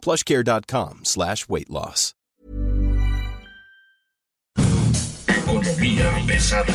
plushcare.com 0.00 1.00
slash 1.04 1.48
weight 1.48 1.70
loss. 1.70 2.14
Economía 5.28 6.10
pesada. 6.26 6.72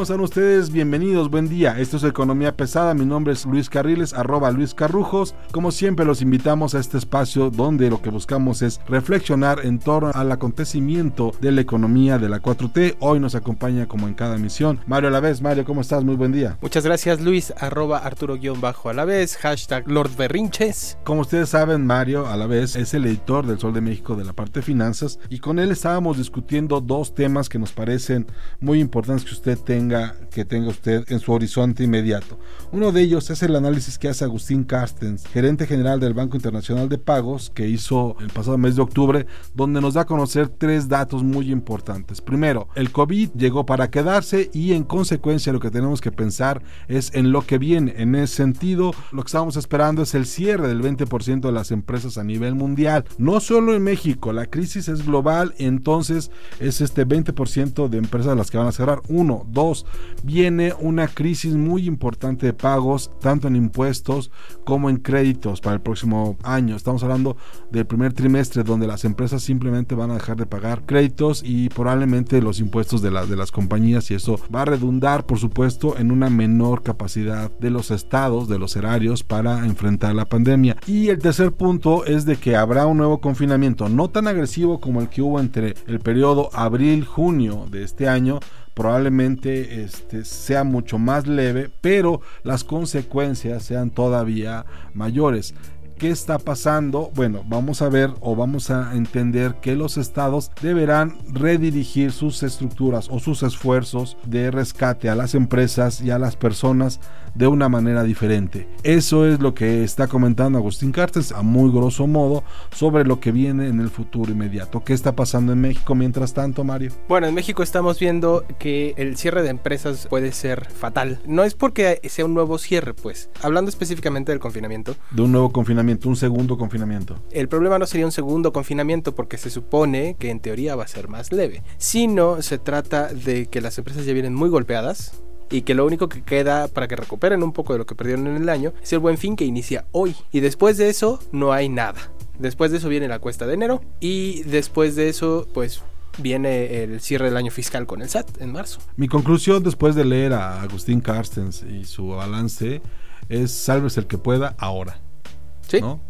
¿Cómo 0.00 0.04
están 0.04 0.20
ustedes? 0.20 0.72
Bienvenidos, 0.72 1.28
buen 1.28 1.46
día. 1.50 1.78
Esto 1.78 1.98
es 1.98 2.04
Economía 2.04 2.56
Pesada. 2.56 2.94
Mi 2.94 3.04
nombre 3.04 3.34
es 3.34 3.44
Luis 3.44 3.68
Carriles, 3.68 4.14
arroba 4.14 4.50
Luis 4.50 4.72
Carrujos. 4.72 5.34
Como 5.52 5.70
siempre, 5.72 6.06
los 6.06 6.22
invitamos 6.22 6.74
a 6.74 6.78
este 6.78 6.96
espacio 6.96 7.50
donde 7.50 7.90
lo 7.90 8.00
que 8.00 8.08
buscamos 8.08 8.62
es 8.62 8.80
reflexionar 8.88 9.60
en 9.62 9.78
torno 9.78 10.10
al 10.14 10.32
acontecimiento 10.32 11.32
de 11.42 11.52
la 11.52 11.60
economía 11.60 12.16
de 12.16 12.30
la 12.30 12.40
4T. 12.40 12.96
Hoy 13.00 13.20
nos 13.20 13.34
acompaña, 13.34 13.88
como 13.88 14.08
en 14.08 14.14
cada 14.14 14.36
emisión, 14.36 14.80
Mario 14.86 15.10
Alavés. 15.10 15.42
Mario, 15.42 15.66
¿cómo 15.66 15.82
estás? 15.82 16.02
Muy 16.02 16.16
buen 16.16 16.32
día. 16.32 16.56
Muchas 16.62 16.86
gracias, 16.86 17.20
Luis, 17.20 17.52
arroba 17.58 17.98
Arturo-Alavés, 17.98 19.36
hashtag 19.36 19.86
Lord 19.86 20.16
Berrinches. 20.16 20.96
Como 21.04 21.20
ustedes 21.20 21.50
saben, 21.50 21.84
Mario 21.84 22.26
Alavés 22.26 22.74
es 22.74 22.94
el 22.94 23.04
editor 23.04 23.46
del 23.46 23.58
Sol 23.58 23.74
de 23.74 23.82
México 23.82 24.16
de 24.16 24.24
la 24.24 24.32
parte 24.32 24.60
de 24.60 24.62
finanzas 24.62 25.18
y 25.28 25.40
con 25.40 25.58
él 25.58 25.70
estábamos 25.70 26.16
discutiendo 26.16 26.80
dos 26.80 27.14
temas 27.14 27.50
que 27.50 27.58
nos 27.58 27.72
parecen 27.72 28.26
muy 28.60 28.80
importantes 28.80 29.26
que 29.26 29.34
usted 29.34 29.58
tenga 29.58 29.89
que 30.30 30.44
tenga 30.44 30.68
usted 30.68 31.04
en 31.08 31.20
su 31.20 31.32
horizonte 31.32 31.84
inmediato. 31.84 32.38
Uno 32.72 32.92
de 32.92 33.02
ellos 33.02 33.30
es 33.30 33.42
el 33.42 33.56
análisis 33.56 33.98
que 33.98 34.08
hace 34.08 34.24
Agustín 34.24 34.64
Carstens, 34.64 35.26
gerente 35.26 35.66
general 35.66 36.00
del 36.00 36.14
Banco 36.14 36.36
Internacional 36.36 36.88
de 36.88 36.98
Pagos, 36.98 37.50
que 37.50 37.68
hizo 37.68 38.16
el 38.20 38.28
pasado 38.28 38.58
mes 38.58 38.76
de 38.76 38.82
octubre, 38.82 39.26
donde 39.54 39.80
nos 39.80 39.94
da 39.94 40.02
a 40.02 40.06
conocer 40.06 40.48
tres 40.48 40.88
datos 40.88 41.22
muy 41.22 41.50
importantes. 41.50 42.20
Primero, 42.20 42.68
el 42.74 42.92
COVID 42.92 43.30
llegó 43.32 43.66
para 43.66 43.90
quedarse 43.90 44.50
y 44.52 44.72
en 44.72 44.84
consecuencia 44.84 45.52
lo 45.52 45.60
que 45.60 45.70
tenemos 45.70 46.00
que 46.00 46.12
pensar 46.12 46.62
es 46.88 47.12
en 47.14 47.32
lo 47.32 47.42
que 47.42 47.58
viene. 47.58 47.94
En 47.96 48.14
ese 48.14 48.36
sentido, 48.36 48.92
lo 49.12 49.22
que 49.22 49.28
estamos 49.28 49.56
esperando 49.56 50.02
es 50.02 50.14
el 50.14 50.26
cierre 50.26 50.68
del 50.68 50.82
20% 50.82 51.40
de 51.40 51.52
las 51.52 51.70
empresas 51.70 52.18
a 52.18 52.24
nivel 52.24 52.54
mundial. 52.54 53.04
No 53.18 53.40
solo 53.40 53.74
en 53.74 53.82
México, 53.82 54.32
la 54.32 54.46
crisis 54.46 54.88
es 54.88 55.04
global, 55.04 55.54
entonces 55.58 56.30
es 56.58 56.80
este 56.80 57.06
20% 57.06 57.88
de 57.88 57.98
empresas 57.98 58.36
las 58.36 58.50
que 58.50 58.58
van 58.58 58.66
a 58.66 58.72
cerrar. 58.72 59.00
Uno, 59.08 59.44
dos, 59.48 59.79
viene 60.22 60.74
una 60.78 61.08
crisis 61.08 61.54
muy 61.54 61.86
importante 61.86 62.46
de 62.46 62.52
pagos, 62.52 63.10
tanto 63.20 63.48
en 63.48 63.56
impuestos 63.56 64.30
como 64.64 64.90
en 64.90 64.96
créditos 64.96 65.60
para 65.60 65.74
el 65.74 65.80
próximo 65.80 66.36
año. 66.42 66.76
Estamos 66.76 67.02
hablando 67.02 67.36
del 67.70 67.86
primer 67.86 68.12
trimestre 68.12 68.62
donde 68.62 68.86
las 68.86 69.04
empresas 69.04 69.42
simplemente 69.42 69.94
van 69.94 70.10
a 70.10 70.14
dejar 70.14 70.36
de 70.36 70.46
pagar 70.46 70.84
créditos 70.86 71.42
y 71.44 71.68
probablemente 71.68 72.42
los 72.42 72.60
impuestos 72.60 73.02
de 73.02 73.10
las, 73.10 73.28
de 73.28 73.36
las 73.36 73.50
compañías 73.50 74.10
y 74.10 74.14
eso 74.14 74.38
va 74.54 74.62
a 74.62 74.66
redundar, 74.66 75.26
por 75.26 75.38
supuesto, 75.38 75.96
en 75.98 76.10
una 76.10 76.30
menor 76.30 76.82
capacidad 76.82 77.50
de 77.58 77.70
los 77.70 77.90
estados, 77.90 78.48
de 78.48 78.58
los 78.58 78.76
erarios 78.76 79.22
para 79.22 79.64
enfrentar 79.66 80.14
la 80.14 80.26
pandemia. 80.26 80.76
Y 80.86 81.08
el 81.08 81.18
tercer 81.18 81.52
punto 81.52 82.04
es 82.04 82.24
de 82.24 82.36
que 82.36 82.56
habrá 82.56 82.86
un 82.86 82.98
nuevo 82.98 83.20
confinamiento, 83.20 83.88
no 83.88 84.10
tan 84.10 84.28
agresivo 84.28 84.80
como 84.80 85.00
el 85.00 85.08
que 85.08 85.22
hubo 85.22 85.40
entre 85.40 85.74
el 85.86 86.00
periodo 86.00 86.50
abril-junio 86.52 87.66
de 87.70 87.82
este 87.82 88.08
año, 88.08 88.40
probablemente 88.80 89.82
este, 89.84 90.24
sea 90.24 90.64
mucho 90.64 90.98
más 90.98 91.26
leve, 91.26 91.68
pero 91.82 92.22
las 92.44 92.64
consecuencias 92.64 93.62
sean 93.62 93.90
todavía 93.90 94.64
mayores. 94.94 95.52
¿Qué 96.00 96.08
está 96.08 96.38
pasando? 96.38 97.10
Bueno, 97.14 97.44
vamos 97.46 97.82
a 97.82 97.90
ver 97.90 98.08
o 98.22 98.34
vamos 98.34 98.70
a 98.70 98.96
entender 98.96 99.56
que 99.56 99.76
los 99.76 99.98
estados 99.98 100.50
deberán 100.62 101.18
redirigir 101.30 102.12
sus 102.12 102.42
estructuras 102.42 103.08
o 103.10 103.18
sus 103.18 103.42
esfuerzos 103.42 104.16
de 104.24 104.50
rescate 104.50 105.10
a 105.10 105.14
las 105.14 105.34
empresas 105.34 106.00
y 106.00 106.10
a 106.10 106.18
las 106.18 106.36
personas 106.36 107.00
de 107.34 107.46
una 107.46 107.68
manera 107.68 108.02
diferente. 108.02 108.68
Eso 108.82 109.26
es 109.26 109.40
lo 109.40 109.54
que 109.54 109.84
está 109.84 110.06
comentando 110.08 110.58
Agustín 110.58 110.92
Cartes 110.92 111.32
a 111.32 111.42
muy 111.42 111.70
grosso 111.70 112.06
modo 112.06 112.44
sobre 112.72 113.04
lo 113.04 113.20
que 113.20 113.32
viene 113.32 113.68
en 113.68 113.80
el 113.80 113.90
futuro 113.90 114.32
inmediato. 114.32 114.82
¿Qué 114.82 114.92
está 114.92 115.14
pasando 115.14 115.52
en 115.52 115.60
México 115.60 115.94
mientras 115.94 116.34
tanto, 116.34 116.64
Mario? 116.64 116.92
Bueno, 117.08 117.26
en 117.26 117.34
México 117.34 117.62
estamos 117.62 117.98
viendo 117.98 118.44
que 118.58 118.94
el 118.96 119.16
cierre 119.16 119.42
de 119.42 119.50
empresas 119.50 120.06
puede 120.08 120.32
ser 120.32 120.70
fatal. 120.70 121.20
No 121.26 121.44
es 121.44 121.54
porque 121.54 122.00
sea 122.08 122.24
un 122.24 122.34
nuevo 122.34 122.58
cierre, 122.58 122.94
pues. 122.94 123.30
Hablando 123.42 123.68
específicamente 123.68 124.32
del 124.32 124.40
confinamiento. 124.40 124.96
De 125.10 125.22
un 125.22 125.32
nuevo 125.32 125.50
confinamiento, 125.50 125.89
un 126.04 126.16
segundo 126.16 126.56
confinamiento. 126.58 127.18
El 127.30 127.48
problema 127.48 127.78
no 127.78 127.86
sería 127.86 128.06
un 128.06 128.12
segundo 128.12 128.52
confinamiento 128.52 129.14
porque 129.14 129.38
se 129.38 129.50
supone 129.50 130.16
que 130.18 130.30
en 130.30 130.40
teoría 130.40 130.76
va 130.76 130.84
a 130.84 130.88
ser 130.88 131.08
más 131.08 131.32
leve, 131.32 131.62
sino 131.78 132.42
se 132.42 132.58
trata 132.58 133.08
de 133.08 133.46
que 133.46 133.60
las 133.60 133.78
empresas 133.78 134.04
ya 134.04 134.12
vienen 134.12 134.34
muy 134.34 134.48
golpeadas 134.48 135.22
y 135.50 135.62
que 135.62 135.74
lo 135.74 135.84
único 135.84 136.08
que 136.08 136.22
queda 136.22 136.68
para 136.68 136.88
que 136.88 136.96
recuperen 136.96 137.42
un 137.42 137.52
poco 137.52 137.72
de 137.72 137.80
lo 137.80 137.86
que 137.86 137.94
perdieron 137.94 138.26
en 138.26 138.36
el 138.36 138.48
año 138.48 138.72
es 138.82 138.92
el 138.92 139.00
buen 139.00 139.18
fin 139.18 139.36
que 139.36 139.44
inicia 139.44 139.84
hoy. 139.92 140.14
Y 140.30 140.40
después 140.40 140.76
de 140.78 140.88
eso 140.88 141.20
no 141.32 141.52
hay 141.52 141.68
nada. 141.68 142.12
Después 142.38 142.70
de 142.70 142.78
eso 142.78 142.88
viene 142.88 143.08
la 143.08 143.18
cuesta 143.18 143.46
de 143.46 143.54
enero 143.54 143.82
y 144.00 144.42
después 144.44 144.96
de 144.96 145.08
eso 145.08 145.46
pues 145.52 145.82
viene 146.18 146.82
el 146.82 147.00
cierre 147.00 147.26
del 147.26 147.36
año 147.36 147.50
fiscal 147.50 147.86
con 147.86 148.00
el 148.00 148.08
SAT 148.08 148.40
en 148.40 148.52
marzo. 148.52 148.80
Mi 148.96 149.08
conclusión 149.08 149.62
después 149.62 149.94
de 149.94 150.04
leer 150.04 150.32
a 150.32 150.62
Agustín 150.62 151.00
Carstens 151.00 151.62
y 151.62 151.84
su 151.84 152.08
balance 152.08 152.80
es 153.28 153.50
salves 153.52 153.98
el 153.98 154.06
que 154.06 154.18
pueda 154.18 154.54
ahora. 154.58 155.00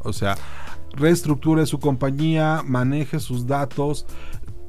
O 0.00 0.12
sea, 0.12 0.37
reestructure 0.93 1.66
su 1.66 1.78
compañía, 1.78 2.62
maneje 2.65 3.21
sus 3.21 3.47
datos, 3.47 4.06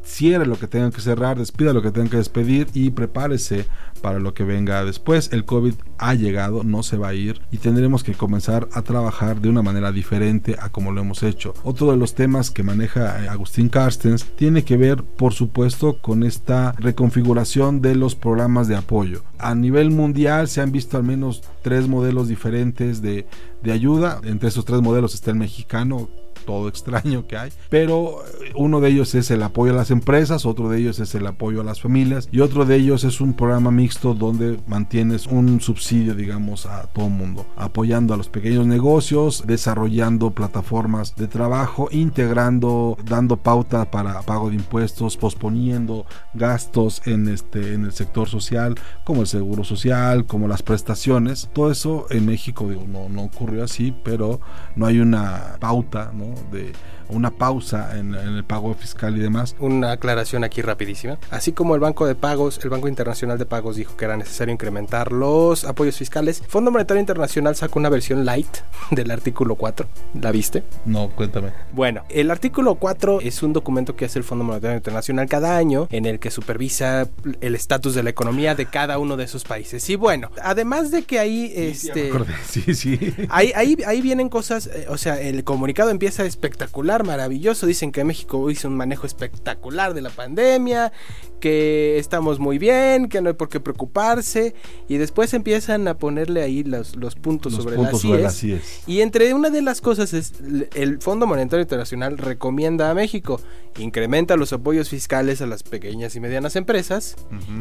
cierre 0.04 0.46
lo 0.46 0.58
que 0.58 0.68
tengan 0.68 0.92
que 0.92 1.02
cerrar, 1.02 1.38
despida 1.38 1.74
lo 1.74 1.82
que 1.82 1.92
tengan 1.92 2.10
que 2.10 2.18
despedir 2.18 2.68
y 2.74 2.92
prepárese 2.92 3.66
para 4.02 4.20
lo 4.20 4.34
que 4.34 4.44
venga 4.44 4.84
después. 4.84 5.32
El 5.32 5.46
COVID 5.46 5.76
ha 5.98 6.16
llegado, 6.16 6.64
no 6.64 6.84
se 6.84 6.98
va 6.98 7.10
a 7.10 7.14
ir 7.14 7.42
y 7.52 7.58
tendremos 7.58 8.04
que 8.04 8.14
comenzar 8.14 8.68
a 8.74 8.82
trabajar 8.82 9.42
de 9.42 9.50
una 9.50 9.62
manera 9.62 9.92
diferente 9.92 10.56
a 10.60 10.70
como 10.70 10.92
lo 10.92 11.02
hemos 11.02 11.24
hecho. 11.24 11.54
Otro 11.64 11.92
de 11.92 11.98
los 11.98 12.16
temas 12.16 12.50
que 12.50 12.64
maneja 12.64 13.24
eh, 13.24 13.30
Agustín 13.30 13.70
Carstens 13.70 14.26
tiene 14.36 14.64
que 14.64 14.78
ver, 14.78 15.04
por 15.04 15.34
supuesto, 15.34 16.02
con 16.02 16.24
esta 16.24 16.74
reconfiguración 16.74 17.82
de 17.82 17.96
los 17.96 18.16
programas 18.16 18.68
de 18.68 18.76
apoyo. 18.76 19.24
A 19.38 19.56
nivel 19.56 19.92
mundial 19.92 20.48
se 20.48 20.62
han 20.62 20.72
visto 20.72 20.98
al 20.98 21.04
menos 21.04 21.44
tres 21.62 21.88
modelos 21.88 22.28
diferentes 22.28 23.02
de, 23.02 23.28
de 23.64 23.72
ayuda. 23.72 24.20
Entre 24.24 24.50
esos 24.50 24.66
tres 24.66 24.82
modelos 24.82 25.14
está 25.14 25.32
el 25.32 25.38
mexicano, 25.38 26.10
todo 26.46 26.68
extraño 26.68 27.28
que 27.28 27.38
hay, 27.38 27.52
pero 27.70 28.24
uno 28.56 28.80
de 28.82 28.90
ellos 28.90 29.16
es 29.16 29.32
el 29.32 29.44
apoyo 29.44 29.74
a 29.74 29.76
las 29.76 29.92
empresas, 29.92 30.46
otro 30.46 30.70
de 30.70 30.80
ellos 30.80 31.00
es 31.00 31.16
el 31.16 31.28
apoyo 31.28 31.62
a 31.62 31.64
las 31.64 31.82
familias 31.82 32.28
y 32.32 32.40
otro 32.40 32.66
de 32.66 32.76
ellos 32.76 33.04
es 33.04 33.22
un 33.22 33.34
programa 33.34 33.72
mixto 33.72 34.14
donde 34.14 34.60
mantienes 34.68 35.28
un 35.28 35.62
subsidio, 35.62 36.16
digamos, 36.16 36.66
a 36.66 36.84
todo 36.88 37.06
el 37.06 37.12
mundo, 37.12 37.46
apoyando 37.56 38.14
a 38.14 38.18
los 38.18 38.30
pequeños 38.30 38.66
negocios, 38.66 39.44
desarrollando 39.46 40.32
plataformas 40.32 41.16
de 41.16 41.28
trabajo, 41.28 41.88
integrando, 41.92 42.98
dando 43.06 43.38
pauta 43.38 43.90
para 43.90 44.22
pago 44.22 44.50
de 44.50 44.56
impuestos, 44.56 45.18
posponiendo 45.18 46.06
gastos 46.34 47.02
en 47.06 47.28
este 47.30 47.74
en 47.74 47.86
el 47.86 47.92
sector 47.92 48.28
social, 48.28 48.76
como 49.04 49.22
el 49.22 49.28
seguro 49.28 49.64
social, 49.64 50.26
como 50.26 50.48
las 50.48 50.64
prestaciones. 50.64 51.50
Todo 51.54 51.72
eso 51.72 52.06
en 52.10 52.26
México 52.26 52.68
digo, 52.68 52.86
no 52.88 53.10
no 53.10 53.24
ocurrió 53.24 53.64
así, 53.64 53.94
pero 54.04 54.40
no 54.76 54.86
hay 54.86 55.00
una 55.00 55.58
pauta, 55.60 56.12
¿no? 56.14 56.31
De 56.52 56.74
una 57.12 57.30
pausa 57.30 57.98
en, 57.98 58.16
en, 58.16 58.36
el 58.36 58.44
pago 58.44 58.74
fiscal 58.74 59.16
y 59.18 59.20
demás. 59.20 59.56
Una 59.60 59.92
aclaración 59.92 60.44
aquí 60.44 60.62
rapidísima. 60.62 61.18
Así 61.30 61.52
como 61.52 61.76
el 61.76 61.82
Banco 61.82 62.06
de 62.08 62.16
Pagos, 62.16 62.60
el 62.64 62.70
Banco 62.70 62.88
Internacional 62.88 63.38
de 63.38 63.46
Pagos 63.46 63.76
dijo 63.76 63.96
que 63.98 64.06
era 64.06 64.18
necesario 64.18 64.54
incrementar 64.54 65.12
los 65.12 65.66
apoyos 65.66 65.98
fiscales, 65.98 66.42
Fondo 66.48 66.72
Monetario 66.72 67.00
Internacional 67.00 67.56
sacó 67.56 67.80
una 67.80 67.90
versión 67.90 68.26
light 68.26 68.58
del 68.92 69.12
artículo 69.12 69.56
4. 69.56 69.88
¿La 70.22 70.32
viste? 70.32 70.64
No, 70.86 71.10
cuéntame. 71.10 71.52
Bueno, 71.74 72.04
el 72.10 72.32
artículo 72.32 72.76
4 72.76 73.20
es 73.22 73.44
un 73.44 73.54
documento 73.54 73.96
que 73.96 74.06
hace 74.06 74.20
el 74.20 74.24
Fondo 74.24 74.44
Monetario 74.44 74.78
Internacional 74.78 75.28
cada 75.28 75.58
año 75.58 75.88
en 75.92 76.06
el 76.06 76.20
que 76.20 76.32
supervisa 76.32 77.08
el 77.42 77.56
estatus 77.56 77.94
de 77.96 78.04
la 78.04 78.10
economía 78.10 78.56
de 78.56 78.66
cada 78.66 78.98
uno 78.98 79.18
de 79.18 79.26
esos 79.26 79.44
países. 79.44 79.90
Y 79.90 79.96
bueno, 79.96 80.32
además 80.42 80.92
de 80.92 81.04
que 81.04 81.20
ahí... 81.20 81.50
Sí, 81.76 81.90
este, 81.90 82.12
sí, 82.46 82.76
sí. 82.76 83.00
Ahí, 83.30 83.52
ahí, 83.56 83.78
ahí 83.86 84.02
vienen 84.02 84.30
cosas, 84.30 84.68
eh, 84.68 84.86
o 84.90 84.98
sea, 84.98 85.20
el 85.20 85.44
comunicado 85.44 85.90
empieza 85.90 86.21
espectacular, 86.26 87.04
maravilloso. 87.04 87.66
Dicen 87.66 87.92
que 87.92 88.04
México 88.04 88.50
hizo 88.50 88.68
un 88.68 88.76
manejo 88.76 89.06
espectacular 89.06 89.94
de 89.94 90.02
la 90.02 90.10
pandemia, 90.10 90.92
que 91.40 91.98
estamos 91.98 92.40
muy 92.40 92.58
bien, 92.58 93.10
que 93.10 93.22
no 93.22 93.30
hay 93.30 93.36
por 93.36 93.50
qué 93.50 93.60
preocuparse. 93.60 94.56
Y 94.88 94.98
después 94.98 95.34
empiezan 95.34 95.88
a 95.88 95.98
ponerle 95.98 96.42
ahí 96.42 96.64
los, 96.64 96.96
los 96.96 97.16
puntos, 97.16 97.54
Los 97.54 97.64
sobre, 97.64 97.76
puntos 97.76 97.94
las 97.94 98.02
sobre 98.02 98.18
IES. 98.18 98.24
las 98.24 98.44
IES. 98.44 98.84
Y 98.88 99.02
entre 99.02 99.34
una 99.34 99.50
de 99.50 99.62
las 99.62 99.82
cosas 99.82 100.14
es 100.14 100.34
el 100.76 101.02
Fondo 101.02 101.28
Monetario 101.28 101.64
Internacional 101.64 102.18
recomienda 102.18 102.90
a 102.90 102.94
México 102.94 103.40
incrementa 103.80 104.36
los 104.36 104.54
apoyos 104.54 104.90
fiscales 104.90 105.42
a 105.42 105.48
las 105.48 105.64
pequeñas 105.64 106.16
y 106.16 106.20
medianas 106.20 106.56
empresas 106.56 107.16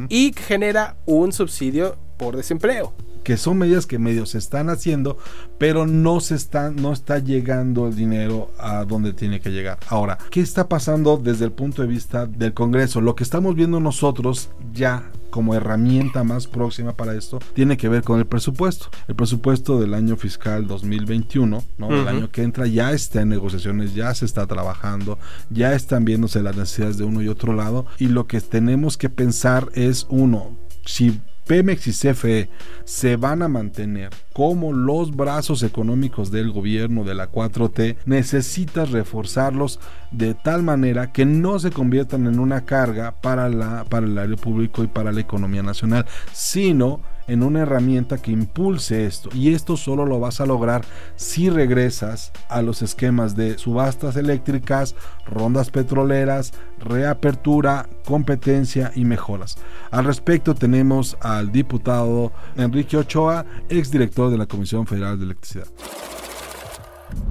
y 0.09 0.33
genera 0.37 0.97
un 1.07 1.33
subsidio 1.33 1.97
por 2.19 2.37
desempleo. 2.37 2.93
Que 3.23 3.37
son 3.37 3.59
medidas 3.59 3.87
que 3.87 3.99
medio 3.99 4.27
se 4.27 4.39
están 4.39 4.71
haciendo, 4.71 5.19
pero 5.59 5.87
no 5.87 6.21
se 6.21 6.35
está, 6.35 6.71
no 6.71 6.93
está 6.93 7.19
llegando 7.19 7.89
el 7.89 7.97
dinero 7.97 8.51
a 8.59 8.85
donde 8.85 9.13
tiene 9.13 9.41
que 9.41 9.51
llegar. 9.51 9.79
Ahora, 9.89 10.19
¿qué 10.31 10.41
está 10.41 10.69
pasando 10.69 11.17
desde 11.17 11.45
el 11.45 11.53
punto 11.53 11.83
de 11.83 11.89
vista 11.89 12.27
del 12.27 12.55
Congreso? 12.55 13.01
Lo 13.01 13.15
que 13.15 13.25
estamos 13.25 13.55
viendo 13.55 13.81
nosotros 13.81 14.51
ya 14.73 15.11
como 15.31 15.55
herramienta 15.55 16.25
más 16.25 16.49
próxima 16.49 16.97
para 16.97 17.15
esto 17.15 17.39
tiene 17.55 17.77
que 17.77 17.89
ver 17.89 18.03
con 18.03 18.19
el 18.19 18.27
presupuesto. 18.27 18.89
El 19.07 19.15
presupuesto 19.15 19.81
del 19.81 19.95
año 19.95 20.17
fiscal 20.17 20.67
2021, 20.67 21.65
¿no? 21.79 21.89
El 21.89 22.01
Ujú. 22.01 22.09
año 22.09 22.31
que 22.31 22.43
entra 22.43 22.67
ya 22.67 22.93
está 22.93 23.23
en 23.23 23.29
negociaciones, 23.29 23.95
ya 23.95 24.13
se 24.15 24.25
está 24.25 24.47
trabajando, 24.47 25.19
ya 25.51 25.73
están 25.75 26.05
viéndose 26.05 26.43
las 26.43 26.57
necesidades 26.57 26.99
de 26.99 27.05
uno 27.05 27.23
y 27.23 27.29
otro 27.29 27.53
lado 27.53 27.87
y 27.99 28.09
lo 28.09 28.27
que 28.27 28.41
tenemos 28.41 28.97
que 28.97 29.09
pensar 29.09 29.69
es 29.75 30.07
uno, 30.09 30.57
si 30.85 31.21
Pemex 31.51 31.89
y 31.89 31.91
CFE 31.91 32.49
se 32.85 33.17
van 33.17 33.43
a 33.43 33.49
mantener 33.49 34.11
como 34.33 34.73
los 34.73 35.17
brazos 35.17 35.65
económicos 35.65 36.31
del 36.31 36.53
gobierno 36.53 37.03
de 37.03 37.17
la 37.17 37.33
4T, 37.33 37.97
necesitas 38.07 38.93
reforzarlos 38.93 39.81
de 40.13 40.35
tal 40.35 40.63
manera 40.63 41.11
que 41.11 41.27
no 41.27 41.59
se 41.59 41.73
conviertan 41.73 42.29
en 42.29 42.39
una 42.39 42.65
carga 42.65 43.21
para, 43.21 43.49
la, 43.49 43.85
para 43.85 44.07
el 44.07 44.17
área 44.17 44.37
público 44.37 44.85
y 44.85 44.87
para 44.87 45.11
la 45.11 45.23
economía 45.23 45.65
nacional, 45.65 46.07
sino 46.33 47.01
en 47.31 47.45
una 47.45 47.61
herramienta 47.61 48.19
que 48.19 48.33
impulse 48.33 49.07
esto. 49.07 49.31
Y 49.33 49.55
esto 49.55 49.77
solo 49.77 50.05
lo 50.05 50.19
vas 50.19 50.41
a 50.41 50.47
lograr 50.47 50.85
si 51.15 51.49
regresas 51.49 52.33
a 52.49 52.61
los 52.61 52.83
esquemas 52.83 53.37
de 53.37 53.57
subastas 53.57 54.17
eléctricas, 54.17 54.97
rondas 55.27 55.71
petroleras, 55.71 56.53
reapertura, 56.81 57.89
competencia 58.05 58.91
y 58.97 59.05
mejoras. 59.05 59.59
Al 59.93 60.07
respecto 60.07 60.57
tenemos 60.57 61.17
al 61.21 61.53
diputado 61.53 62.33
Enrique 62.57 62.97
Ochoa, 62.97 63.47
exdirector 63.69 64.31
de 64.31 64.39
la 64.39 64.47
Comisión 64.47 64.89
Federal 64.89 65.17
de 65.17 65.27
Electricidad. 65.27 65.69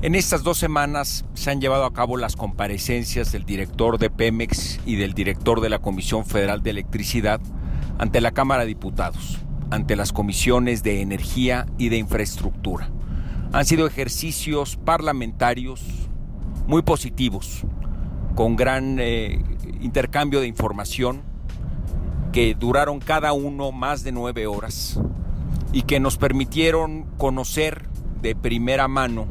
En 0.02 0.16
estas 0.16 0.44
dos 0.44 0.58
semanas 0.58 1.26
se 1.34 1.52
han 1.52 1.60
llevado 1.60 1.84
a 1.84 1.94
cabo 1.94 2.16
las 2.16 2.38
comparecencias 2.38 3.34
del 3.34 3.46
director 3.46 3.98
de 3.98 4.10
Pemex 4.10 4.80
y 4.86 4.96
del 4.96 5.14
director 5.14 5.60
de 5.60 5.70
la 5.70 5.80
Comisión 5.80 6.26
Federal 6.26 6.64
de 6.64 6.70
Electricidad 6.70 7.42
ante 7.98 8.22
la 8.22 8.32
Cámara 8.32 8.62
de 8.62 8.70
Diputados, 8.70 9.40
ante 9.70 9.96
las 9.96 10.12
comisiones 10.12 10.84
de 10.84 11.02
Energía 11.02 11.66
y 11.78 11.90
de 11.90 11.98
Infraestructura. 11.98 12.90
Han 13.52 13.66
sido 13.66 13.88
ejercicios 13.88 14.78
parlamentarios 14.78 15.84
muy 16.68 16.82
positivos, 16.82 17.64
con 18.36 18.56
gran 18.56 18.98
eh, 19.00 19.44
intercambio 19.82 20.40
de 20.40 20.48
información, 20.48 21.24
que 22.32 22.54
duraron 22.54 23.00
cada 23.00 23.34
uno 23.34 23.72
más 23.72 24.04
de 24.04 24.12
nueve 24.12 24.46
horas 24.46 25.00
y 25.74 25.82
que 25.84 26.00
nos 26.00 26.18
permitieron 26.18 27.04
conocer 27.18 27.88
de 28.22 28.36
primera 28.36 28.88
mano 28.88 29.28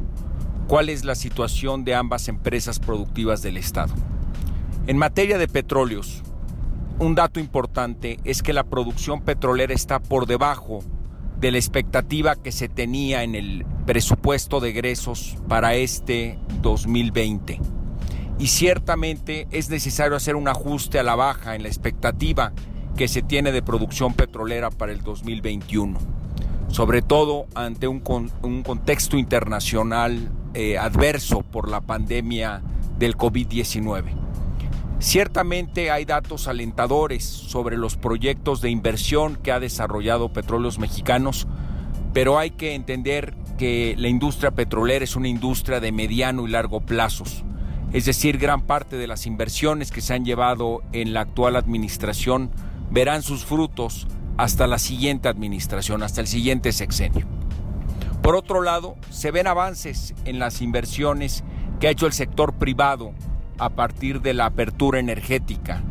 cuál 0.67 0.89
es 0.89 1.05
la 1.05 1.15
situación 1.15 1.83
de 1.83 1.95
ambas 1.95 2.27
empresas 2.27 2.79
productivas 2.79 3.41
del 3.41 3.57
Estado. 3.57 3.93
En 4.87 4.97
materia 4.97 5.37
de 5.37 5.47
petróleos, 5.47 6.23
un 6.99 7.15
dato 7.15 7.39
importante 7.39 8.19
es 8.25 8.43
que 8.43 8.53
la 8.53 8.65
producción 8.65 9.21
petrolera 9.21 9.73
está 9.73 9.99
por 9.99 10.27
debajo 10.27 10.83
de 11.39 11.51
la 11.51 11.57
expectativa 11.57 12.35
que 12.35 12.51
se 12.51 12.67
tenía 12.67 13.23
en 13.23 13.35
el 13.35 13.65
presupuesto 13.85 14.59
de 14.59 14.69
egresos 14.69 15.37
para 15.47 15.75
este 15.75 16.37
2020. 16.61 17.61
Y 18.37 18.47
ciertamente 18.47 19.47
es 19.51 19.69
necesario 19.69 20.17
hacer 20.17 20.35
un 20.35 20.49
ajuste 20.49 20.99
a 20.99 21.03
la 21.03 21.15
baja 21.15 21.55
en 21.55 21.63
la 21.63 21.69
expectativa 21.69 22.51
que 22.97 23.07
se 23.07 23.21
tiene 23.21 23.53
de 23.53 23.61
producción 23.61 24.13
petrolera 24.13 24.69
para 24.69 24.91
el 24.91 25.01
2021, 25.01 25.97
sobre 26.67 27.01
todo 27.01 27.47
ante 27.55 27.87
un, 27.87 28.01
con, 28.01 28.29
un 28.41 28.61
contexto 28.63 29.17
internacional 29.17 30.31
eh, 30.53 30.77
adverso 30.77 31.43
por 31.43 31.69
la 31.69 31.79
pandemia 31.79 32.61
del 32.97 33.15
COVID-19. 33.15 34.29
Ciertamente 34.99 35.91
hay 35.91 36.03
datos 36.03 36.49
alentadores 36.49 37.23
sobre 37.23 37.77
los 37.77 37.95
proyectos 37.95 38.59
de 38.59 38.69
inversión 38.69 39.37
que 39.37 39.53
ha 39.53 39.61
desarrollado 39.61 40.33
Petróleos 40.33 40.77
Mexicanos, 40.77 41.47
pero 42.13 42.37
hay 42.37 42.51
que 42.51 42.75
entender 42.75 43.33
que 43.57 43.95
la 43.97 44.09
industria 44.09 44.51
petrolera 44.51 45.05
es 45.05 45.15
una 45.15 45.29
industria 45.29 45.79
de 45.79 45.93
mediano 45.93 46.45
y 46.45 46.51
largo 46.51 46.81
plazos. 46.81 47.45
Es 47.93 48.05
decir, 48.05 48.37
gran 48.37 48.61
parte 48.61 48.97
de 48.97 49.07
las 49.07 49.25
inversiones 49.25 49.89
que 49.91 50.01
se 50.01 50.13
han 50.13 50.25
llevado 50.25 50.83
en 50.91 51.13
la 51.13 51.21
actual 51.21 51.55
administración 51.55 52.51
verán 52.91 53.23
sus 53.23 53.45
frutos 53.45 54.05
hasta 54.35 54.67
la 54.67 54.79
siguiente 54.79 55.29
administración, 55.29 56.03
hasta 56.03 56.19
el 56.19 56.27
siguiente 56.27 56.73
sexenio. 56.73 57.25
Por 58.21 58.35
otro 58.35 58.61
lado, 58.61 58.95
se 59.09 59.31
ven 59.31 59.47
avances 59.47 60.13
en 60.25 60.39
las 60.39 60.61
inversiones 60.61 61.45
que 61.79 61.87
ha 61.87 61.91
hecho 61.91 62.05
el 62.05 62.13
sector 62.13 62.53
privado 62.55 63.13
a 63.59 63.69
partir 63.69 64.21
de 64.21 64.33
la 64.33 64.47
apertura 64.47 64.99
energética. 64.99 65.83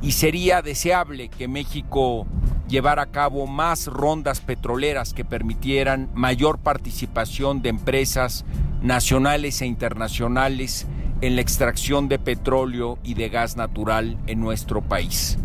Y 0.00 0.12
sería 0.12 0.62
deseable 0.62 1.28
que 1.28 1.48
México 1.48 2.26
llevara 2.68 3.02
a 3.02 3.10
cabo 3.10 3.46
más 3.46 3.86
rondas 3.86 4.40
petroleras 4.40 5.12
que 5.12 5.24
permitieran 5.24 6.10
mayor 6.14 6.58
participación 6.58 7.62
de 7.62 7.70
empresas 7.70 8.44
nacionales 8.82 9.60
e 9.62 9.66
internacionales 9.66 10.86
en 11.20 11.34
la 11.34 11.42
extracción 11.42 12.08
de 12.08 12.18
petróleo 12.18 12.98
y 13.02 13.14
de 13.14 13.28
gas 13.28 13.56
natural 13.56 14.18
en 14.26 14.40
nuestro 14.40 14.82
país. 14.82 15.38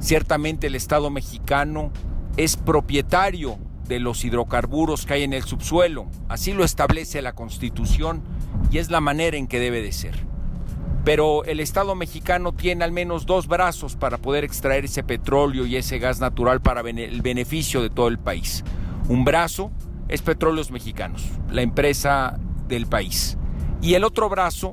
Ciertamente 0.00 0.66
el 0.66 0.74
Estado 0.74 1.10
mexicano 1.10 1.90
es 2.36 2.56
propietario 2.56 3.58
de 3.88 4.00
los 4.00 4.24
hidrocarburos 4.24 5.06
que 5.06 5.14
hay 5.14 5.22
en 5.22 5.32
el 5.32 5.44
subsuelo, 5.44 6.06
así 6.28 6.52
lo 6.52 6.62
establece 6.62 7.22
la 7.22 7.32
Constitución 7.32 8.22
y 8.70 8.78
es 8.78 8.90
la 8.90 9.00
manera 9.00 9.36
en 9.36 9.46
que 9.46 9.58
debe 9.58 9.80
de 9.80 9.92
ser 9.92 10.28
pero 11.08 11.42
el 11.46 11.58
Estado 11.60 11.94
mexicano 11.94 12.52
tiene 12.52 12.84
al 12.84 12.92
menos 12.92 13.24
dos 13.24 13.48
brazos 13.48 13.96
para 13.96 14.18
poder 14.18 14.44
extraer 14.44 14.84
ese 14.84 15.02
petróleo 15.02 15.64
y 15.64 15.76
ese 15.76 15.98
gas 15.98 16.20
natural 16.20 16.60
para 16.60 16.82
el 16.82 17.22
beneficio 17.22 17.80
de 17.80 17.88
todo 17.88 18.08
el 18.08 18.18
país. 18.18 18.62
Un 19.08 19.24
brazo 19.24 19.70
es 20.08 20.20
Petróleos 20.20 20.70
Mexicanos, 20.70 21.24
la 21.50 21.62
empresa 21.62 22.38
del 22.66 22.86
país. 22.86 23.38
Y 23.80 23.94
el 23.94 24.04
otro 24.04 24.28
brazo 24.28 24.72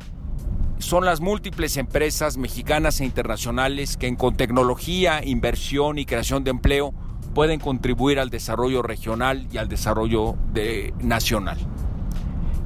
son 0.77 1.05
las 1.05 1.21
múltiples 1.21 1.77
empresas 1.77 2.35
mexicanas 2.35 2.99
e 2.99 3.05
internacionales 3.05 3.95
que 3.95 4.13
con 4.17 4.35
tecnología, 4.35 5.23
inversión 5.23 5.99
y 5.99 6.05
creación 6.05 6.43
de 6.43 6.51
empleo 6.51 6.93
pueden 7.33 7.61
contribuir 7.61 8.19
al 8.19 8.29
desarrollo 8.29 8.81
regional 8.81 9.47
y 9.53 9.57
al 9.57 9.69
desarrollo 9.69 10.35
de, 10.51 10.93
nacional. 10.99 11.59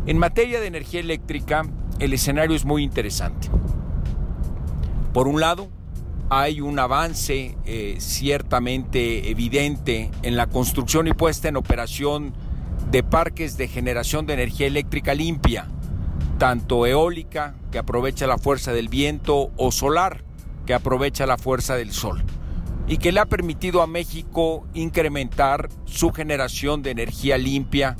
En 0.08 0.18
materia 0.18 0.60
de 0.60 0.66
energía 0.66 1.02
eléctrica, 1.02 1.62
el 2.00 2.14
escenario 2.14 2.56
es 2.56 2.66
muy 2.66 2.84
interesante. 2.84 3.50
Por 5.14 5.28
un 5.28 5.40
lado, 5.40 5.70
hay 6.30 6.62
un 6.62 6.78
avance 6.78 7.58
eh, 7.66 7.96
ciertamente 8.00 9.32
evidente 9.32 10.12
en 10.22 10.36
la 10.36 10.46
construcción 10.48 11.08
y 11.08 11.14
puesta 11.14 11.48
en 11.48 11.58
operación 11.58 12.34
de 12.92 13.02
parques 13.02 13.58
de 13.58 13.68
generación 13.68 14.28
de 14.28 14.36
energía 14.36 14.68
eléctrica 14.68 15.16
limpia, 15.16 15.68
tanto 16.38 16.86
eólica, 16.86 17.56
que 17.72 17.80
aprovecha 17.80 18.28
la 18.28 18.38
fuerza 18.38 18.72
del 18.72 18.88
viento, 18.88 19.52
o 19.58 19.72
solar, 19.72 20.24
que 20.68 20.76
aprovecha 20.76 21.26
la 21.26 21.40
fuerza 21.40 21.76
del 21.76 21.92
sol, 21.92 22.24
y 22.88 22.98
que 22.98 23.12
le 23.12 23.20
ha 23.20 23.26
permitido 23.26 23.82
a 23.82 23.88
México 23.88 24.68
incrementar 24.76 25.70
su 25.86 26.12
generación 26.12 26.84
de 26.84 26.92
energía 26.92 27.40
limpia, 27.40 27.98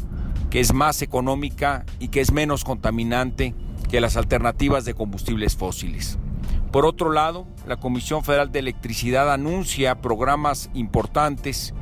que 0.52 0.60
es 0.60 0.74
más 0.74 1.02
económica 1.02 1.86
y 2.00 2.10
que 2.10 2.22
es 2.22 2.32
menos 2.32 2.64
contaminante 2.64 3.56
que 3.90 4.02
las 4.02 4.18
alternativas 4.18 4.86
de 4.86 4.94
combustibles 4.94 5.56
fósiles. 5.56 6.20
Por 6.72 6.86
otro 6.86 7.12
lado, 7.12 7.48
la 7.66 7.78
Comisión 7.78 8.24
Federal 8.24 8.52
de 8.52 8.60
Electricidad 8.60 9.34
anuncia 9.34 10.02
programas 10.02 10.70
importantes 10.76 11.74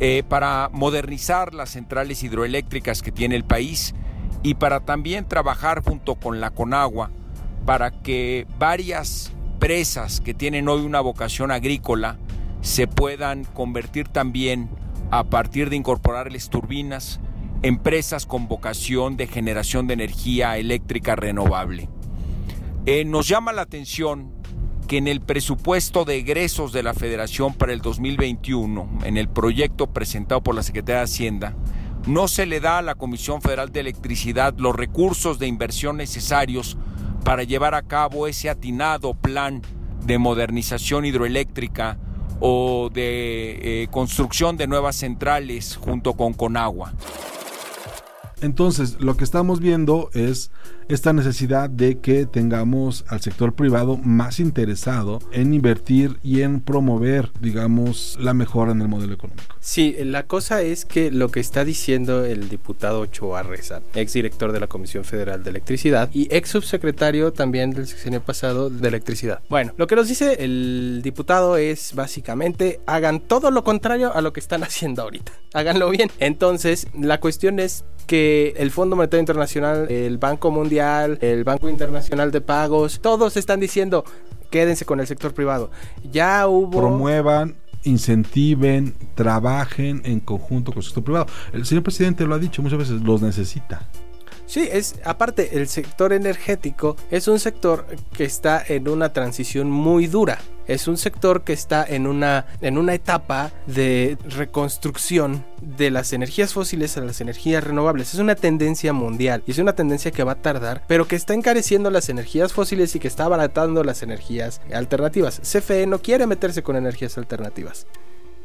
eh, 0.00 0.22
para 0.26 0.70
modernizar 0.72 1.52
las 1.52 1.70
centrales 1.70 2.22
hidroeléctricas 2.22 3.02
que 3.02 3.12
tiene 3.12 3.36
el 3.36 3.44
país 3.44 3.94
y 4.42 4.54
para 4.54 4.80
también 4.80 5.28
trabajar 5.28 5.82
junto 5.84 6.14
con 6.14 6.40
la 6.40 6.50
Conagua 6.50 7.10
para 7.66 7.90
que 7.90 8.46
varias 8.58 9.32
presas 9.58 10.20
que 10.20 10.34
tienen 10.34 10.68
hoy 10.68 10.80
una 10.80 11.00
vocación 11.00 11.50
agrícola 11.50 12.18
se 12.62 12.86
puedan 12.86 13.44
convertir 13.44 14.08
también 14.08 14.70
a 15.10 15.24
partir 15.24 15.68
de 15.68 15.76
incorporarles 15.76 16.48
turbinas 16.48 17.20
empresas 17.62 18.26
con 18.26 18.48
vocación 18.48 19.16
de 19.16 19.26
generación 19.26 19.86
de 19.86 19.94
energía 19.94 20.56
eléctrica 20.56 21.14
renovable. 21.16 21.88
Eh, 22.84 23.04
nos 23.04 23.28
llama 23.28 23.52
la 23.52 23.62
atención 23.62 24.32
que 24.88 24.96
en 24.96 25.06
el 25.06 25.20
presupuesto 25.20 26.04
de 26.04 26.16
egresos 26.16 26.72
de 26.72 26.82
la 26.82 26.94
Federación 26.94 27.54
para 27.54 27.72
el 27.72 27.80
2021, 27.80 28.98
en 29.04 29.16
el 29.16 29.28
proyecto 29.28 29.92
presentado 29.92 30.42
por 30.42 30.56
la 30.56 30.64
Secretaría 30.64 30.98
de 30.98 31.04
Hacienda, 31.04 31.54
no 32.08 32.26
se 32.26 32.44
le 32.44 32.58
da 32.58 32.78
a 32.78 32.82
la 32.82 32.96
Comisión 32.96 33.40
Federal 33.40 33.70
de 33.70 33.78
Electricidad 33.78 34.54
los 34.58 34.74
recursos 34.74 35.38
de 35.38 35.46
inversión 35.46 35.96
necesarios 35.96 36.76
para 37.24 37.44
llevar 37.44 37.76
a 37.76 37.82
cabo 37.82 38.26
ese 38.26 38.50
atinado 38.50 39.14
plan 39.14 39.62
de 40.04 40.18
modernización 40.18 41.04
hidroeléctrica 41.04 41.98
o 42.40 42.90
de 42.92 43.82
eh, 43.84 43.88
construcción 43.92 44.56
de 44.56 44.66
nuevas 44.66 44.96
centrales 44.96 45.76
junto 45.76 46.14
con 46.14 46.32
Conagua. 46.32 46.92
Entonces, 48.42 48.96
lo 49.00 49.16
que 49.16 49.24
estamos 49.24 49.60
viendo 49.60 50.10
es 50.12 50.50
esta 50.88 51.12
necesidad 51.12 51.70
de 51.70 51.98
que 52.00 52.26
tengamos 52.26 53.04
al 53.08 53.20
sector 53.20 53.54
privado 53.54 53.96
más 53.96 54.40
interesado 54.40 55.20
en 55.30 55.54
invertir 55.54 56.18
y 56.22 56.42
en 56.42 56.60
promover, 56.60 57.30
digamos, 57.40 58.18
la 58.20 58.34
mejora 58.34 58.72
en 58.72 58.82
el 58.82 58.88
modelo 58.88 59.14
económico. 59.14 59.54
Sí, 59.60 59.96
la 60.00 60.26
cosa 60.26 60.60
es 60.62 60.84
que 60.84 61.10
lo 61.10 61.30
que 61.30 61.40
está 61.40 61.64
diciendo 61.64 62.24
el 62.24 62.48
diputado 62.48 63.00
Ochoa 63.00 63.42
Reza, 63.42 63.80
ex 63.94 64.12
director 64.12 64.52
de 64.52 64.60
la 64.60 64.66
Comisión 64.66 65.04
Federal 65.04 65.42
de 65.44 65.50
Electricidad 65.50 66.10
y 66.12 66.26
ex 66.34 66.50
subsecretario 66.50 67.32
también 67.32 67.70
del 67.70 67.86
sexenio 67.86 68.20
pasado 68.20 68.68
de 68.68 68.88
electricidad. 68.88 69.40
Bueno, 69.48 69.72
lo 69.76 69.86
que 69.86 69.96
nos 69.96 70.08
dice 70.08 70.44
el 70.44 71.00
diputado 71.02 71.56
es 71.56 71.94
básicamente 71.94 72.80
hagan 72.86 73.20
todo 73.20 73.50
lo 73.50 73.64
contrario 73.64 74.12
a 74.14 74.20
lo 74.20 74.32
que 74.32 74.40
están 74.40 74.62
haciendo 74.64 75.02
ahorita. 75.02 75.32
Háganlo 75.54 75.88
bien. 75.90 76.10
Entonces, 76.18 76.88
la 76.98 77.20
cuestión 77.20 77.60
es 77.60 77.84
que 78.06 78.31
el 78.56 78.70
Fondo 78.70 78.96
Monetario 78.96 79.20
Internacional, 79.20 79.90
el 79.90 80.18
Banco 80.18 80.50
Mundial, 80.50 81.18
el 81.20 81.44
Banco 81.44 81.68
Internacional 81.68 82.30
de 82.30 82.40
Pagos, 82.40 83.00
todos 83.00 83.36
están 83.36 83.60
diciendo 83.60 84.04
quédense 84.50 84.84
con 84.84 85.00
el 85.00 85.06
sector 85.06 85.32
privado. 85.32 85.70
Ya 86.10 86.46
hubo... 86.46 86.78
Promuevan 86.78 87.56
incentiven, 87.84 88.94
trabajen 89.14 90.02
en 90.04 90.20
conjunto 90.20 90.72
con 90.72 90.78
el 90.78 90.84
sector 90.84 91.02
privado. 91.02 91.26
El 91.52 91.66
señor 91.66 91.82
presidente 91.82 92.24
lo 92.26 92.34
ha 92.34 92.38
dicho 92.38 92.62
muchas 92.62 92.78
veces, 92.78 93.00
los 93.02 93.22
necesita. 93.22 93.88
Sí, 94.52 94.68
es 94.70 94.96
aparte 95.06 95.56
el 95.56 95.66
sector 95.66 96.12
energético 96.12 96.94
es 97.10 97.26
un 97.26 97.38
sector 97.38 97.86
que 98.12 98.24
está 98.24 98.62
en 98.68 98.86
una 98.86 99.10
transición 99.14 99.70
muy 99.70 100.08
dura. 100.08 100.40
Es 100.66 100.88
un 100.88 100.98
sector 100.98 101.42
que 101.42 101.54
está 101.54 101.82
en 101.88 102.06
una 102.06 102.44
en 102.60 102.76
una 102.76 102.92
etapa 102.92 103.50
de 103.66 104.18
reconstrucción 104.28 105.46
de 105.62 105.90
las 105.90 106.12
energías 106.12 106.52
fósiles 106.52 106.98
a 106.98 107.00
las 107.00 107.22
energías 107.22 107.64
renovables. 107.64 108.12
Es 108.12 108.20
una 108.20 108.34
tendencia 108.34 108.92
mundial 108.92 109.42
y 109.46 109.52
es 109.52 109.58
una 109.58 109.74
tendencia 109.74 110.10
que 110.10 110.22
va 110.22 110.32
a 110.32 110.42
tardar, 110.42 110.84
pero 110.86 111.08
que 111.08 111.16
está 111.16 111.32
encareciendo 111.32 111.90
las 111.90 112.10
energías 112.10 112.52
fósiles 112.52 112.94
y 112.94 112.98
que 112.98 113.08
está 113.08 113.24
abaratando 113.24 113.82
las 113.84 114.02
energías 114.02 114.60
alternativas. 114.70 115.40
CFE 115.40 115.86
no 115.86 116.02
quiere 116.02 116.26
meterse 116.26 116.62
con 116.62 116.76
energías 116.76 117.16
alternativas 117.16 117.86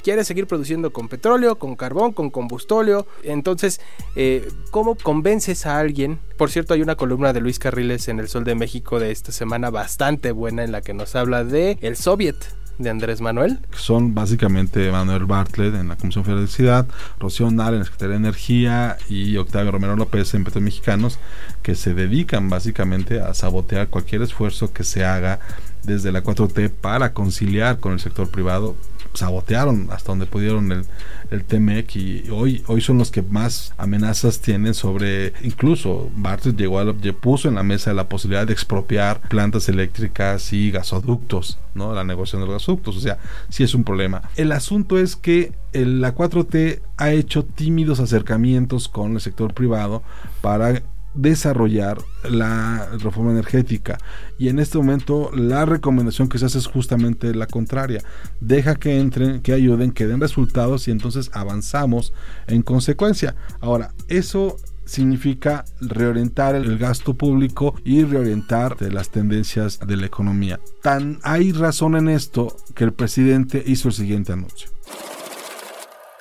quiere 0.02 0.24
seguir 0.24 0.48
produciendo 0.48 0.92
con 0.92 1.08
petróleo, 1.08 1.58
con 1.58 1.76
carbón, 1.76 2.14
con 2.14 2.30
combustóleo. 2.30 3.08
Entonces, 3.24 3.82
eh, 4.16 4.48
¿cómo 4.72 4.96
convences 4.96 5.66
a 5.66 5.80
alguien? 5.80 6.20
Por 6.38 6.52
cierto, 6.52 6.74
hay 6.74 6.82
una 6.82 6.96
columna 6.96 7.34
de 7.34 7.42
Luis 7.42 7.60
Carriles 7.60 8.08
en 8.08 8.20
El 8.20 8.28
Sol 8.28 8.44
de 8.44 8.56
México 8.56 9.00
de 9.00 9.12
esta 9.12 9.32
semana 9.32 9.70
bastante 9.70 10.32
buena 10.32 10.64
en 10.64 10.72
la 10.72 10.82
que 10.82 10.94
nos 10.94 11.16
habla 11.16 11.44
de 11.44 11.78
el 11.82 11.96
Soviet 11.96 12.36
de 12.78 12.90
Andrés 12.90 13.22
Manuel. 13.22 13.60
Son 13.76 14.14
básicamente 14.14 14.92
Manuel 14.92 15.26
Bartlett 15.26 15.74
en 15.74 15.88
la 15.88 15.96
Comisión 15.96 16.24
Federal 16.24 16.42
de 16.42 16.44
Electricidad, 16.44 16.88
Rocío 17.20 17.50
Nara 17.50 17.72
en 17.72 17.80
la 17.80 17.86
Secretaría 17.86 18.14
de 18.14 18.18
Energía 18.18 18.98
y 19.10 19.38
Octavio 19.38 19.72
Romero 19.72 19.96
López 19.96 20.34
en 20.34 20.44
Petróleos 20.44 20.74
Mexicanos, 20.74 21.20
que 21.64 21.76
se 21.76 21.94
dedican 21.94 22.50
básicamente 22.50 23.20
a 23.20 23.34
sabotear 23.34 23.88
cualquier 23.88 24.22
esfuerzo 24.22 24.72
que 24.74 24.84
se 24.84 25.06
haga 25.06 25.40
desde 25.84 26.12
la 26.12 26.24
4T 26.24 26.70
para 26.70 27.14
conciliar 27.14 27.80
con 27.80 27.94
el 27.94 28.00
sector 28.00 28.30
privado 28.30 28.76
sabotearon 29.18 29.90
hasta 29.92 30.12
donde 30.12 30.26
pudieron 30.26 30.72
el, 30.72 30.86
el 31.32 31.44
TMEC 31.44 31.96
y 31.96 32.30
hoy, 32.30 32.64
hoy 32.68 32.82
son 32.82 32.98
los 32.98 33.12
que 33.12 33.22
más 33.22 33.74
amenazas 33.78 34.40
tienen 34.40 34.74
sobre, 34.74 35.34
incluso 35.44 36.10
Bartlett 36.16 36.58
llegó 36.58 36.80
a, 36.80 36.94
puso 37.20 37.48
en 37.48 37.56
la 37.56 37.64
mesa 37.64 37.94
la 37.94 38.08
posibilidad 38.10 38.48
de 38.48 38.54
expropiar 38.54 39.22
plantas 39.22 39.70
eléctricas 39.70 40.54
y 40.54 40.72
gasoductos, 40.72 41.58
¿no? 41.74 41.94
La 41.94 42.04
negociación 42.04 42.42
de 42.42 42.48
los 42.48 42.62
gasoductos, 42.62 42.98
o 42.98 43.00
sea, 43.00 43.18
sí 43.50 43.64
es 43.64 43.74
un 43.74 43.84
problema. 43.84 44.22
El 44.36 44.52
asunto 44.52 44.98
es 44.98 45.16
que 45.16 45.54
el, 45.74 46.02
la 46.02 46.16
4T 46.16 46.82
ha 46.98 47.12
hecho 47.12 47.44
tímidos 47.44 48.00
acercamientos 48.00 48.88
con 48.88 49.14
el 49.14 49.22
sector 49.22 49.54
privado 49.54 50.04
para 50.42 50.82
desarrollar 51.18 51.98
la 52.30 52.88
reforma 53.00 53.32
energética. 53.32 53.98
Y 54.38 54.50
en 54.50 54.60
este 54.60 54.78
momento 54.78 55.32
la 55.34 55.66
recomendación 55.66 56.30
que 56.30 56.38
se 56.38 56.46
hace 56.46 56.60
es 56.60 56.68
justamente 56.68 57.34
la 57.34 57.48
contraria. 57.48 58.02
Deja 58.40 58.76
que 58.76 59.00
entren 59.00 59.42
que 59.42 59.54
ayuden 59.54 59.92
que 59.92 60.08
den 60.08 60.22
resultados 60.22 60.88
y 60.88 60.92
entonces 60.92 61.30
avanzamos 61.34 62.14
en 62.48 62.62
consecuencia. 62.62 63.36
Ahora 63.60 63.92
eso 64.08 64.58
significa 64.86 65.66
reorientar 65.82 66.56
el 66.56 66.78
gasto 66.78 67.14
público 67.14 67.76
y 67.84 68.04
reorientar 68.04 68.82
las 68.82 69.10
tendencias 69.10 69.80
de 69.86 69.98
la 69.98 70.06
economía. 70.06 70.60
Tan 70.82 71.20
hay 71.24 71.52
razón 71.52 71.96
en 71.96 72.08
esto 72.08 72.56
que 72.74 72.86
el 72.86 72.94
presidente 72.94 73.62
hizo 73.66 73.90
el 73.90 73.94
siguiente 73.94 74.34
anuncio. 74.34 74.70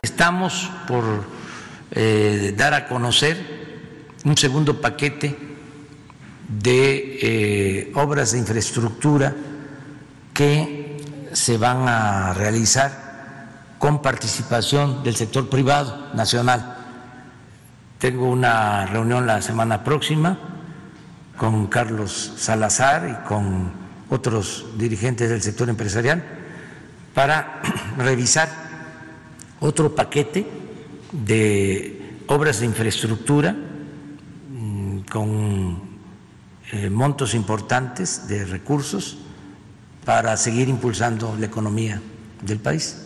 Estamos 0.03 0.71
por 0.89 1.05
eh, 1.93 2.55
dar 2.57 2.75
a 2.75 2.89
conocer 2.89 3.76
un 4.27 4.37
segundo 4.37 4.81
paquete 4.81 5.39
de 6.49 7.19
eh, 7.23 7.93
obras 7.95 8.33
de 8.33 8.39
infraestructura 8.39 9.33
que 10.35 11.31
se 11.33 11.57
van 11.57 11.87
a 11.87 12.35
realizar 12.35 13.47
con 13.79 14.03
participación 14.03 15.05
del 15.05 15.15
sector 15.15 15.49
privado 15.49 16.11
nacional. 16.15 16.77
Tengo 17.99 18.29
una 18.29 18.87
reunión 18.87 19.29
la 19.29 19.41
semana 19.43 19.85
próxima 19.85 20.37
con 21.37 21.69
Carlos 21.69 22.33
Salazar 22.37 23.09
y 23.09 23.29
con 23.29 23.71
otros 24.11 24.67
dirigentes 24.77 25.31
del 25.31 25.41
sector 25.41 25.69
empresarial 25.69 26.25
para 27.15 27.63
revisar 27.97 28.49
otro 29.61 29.95
paquete 29.95 30.51
de 31.13 32.17
obras 32.27 32.59
de 32.59 32.67
infraestructura 32.67 33.55
con 35.17 35.81
eh, 36.73 36.91
montos 36.91 37.33
importantes 37.33 38.29
de 38.29 38.45
recursos 38.45 39.17
para 40.05 40.37
seguir 40.37 40.69
impulsando 40.69 41.35
la 41.41 41.47
economía 41.47 42.03
del 42.43 42.59
país. 42.59 43.06